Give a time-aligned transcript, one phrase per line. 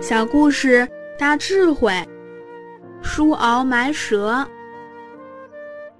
[0.00, 1.92] 小故事大智慧，
[3.02, 4.48] 书鳌埋蛇。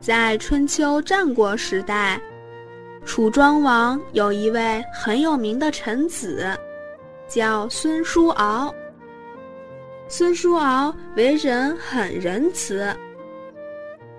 [0.00, 2.18] 在春秋战国时代，
[3.04, 6.58] 楚庄王有一位很有名的臣子，
[7.28, 8.74] 叫孙叔敖。
[10.08, 12.96] 孙叔敖为人很仁慈。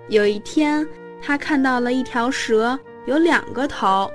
[0.06, 0.86] 有一天，
[1.20, 4.08] 他看到了一条蛇有两个头，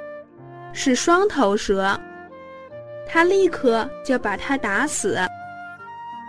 [0.72, 2.00] 是双头蛇，
[3.06, 5.20] 他立刻就把它打死。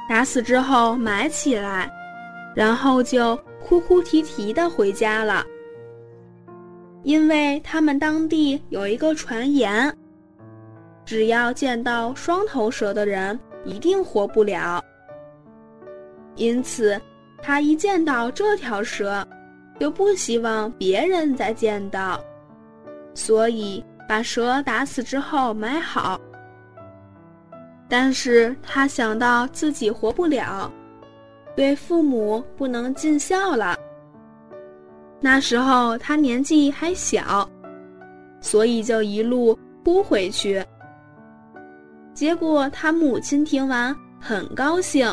[0.08, 1.90] 打死之后埋起来，
[2.56, 5.44] 然后就哭哭啼啼的回家了。
[7.02, 9.94] 因为他们当地有一个传言，
[11.04, 14.82] 只要见到双头蛇的人一定活不了。
[16.36, 17.00] 因此，
[17.42, 19.27] 他一见到这条蛇，
[19.78, 22.22] 就不希望别人再见到，
[23.14, 26.20] 所以把蛇打死之后埋好。
[27.89, 30.70] 但是他想到自己活不了，
[31.56, 33.77] 对父母不能尽孝了。
[35.20, 37.48] 那时候他年纪还小，
[38.41, 40.62] 所以就一路哭回去。
[42.12, 45.08] 结果他母亲听完很高兴。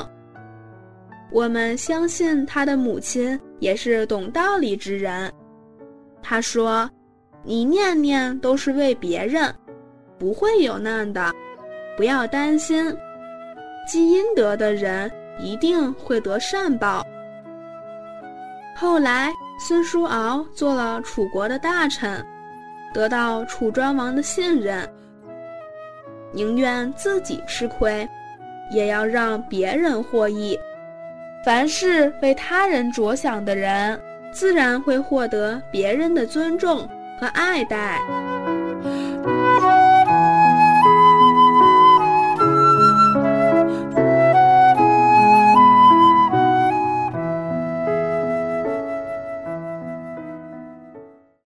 [1.32, 5.32] 我们相信他的母亲也是懂道理之人。
[6.22, 6.90] 他说
[7.42, 9.54] ：“你念念都是为别人，
[10.20, 11.34] 不会有难的。”
[11.98, 12.96] 不要担心，
[13.88, 17.06] 积阴德的人一定会得善报。
[18.76, 22.24] 后来，孙叔敖做了楚国的大臣，
[22.94, 24.88] 得到楚庄王的信任，
[26.34, 28.08] 宁愿自己吃亏，
[28.70, 30.60] 也要让别人获益。
[31.46, 33.98] 凡是为他人着想的人，
[34.34, 36.80] 自然会获得别人的尊重
[37.18, 38.02] 和爱戴。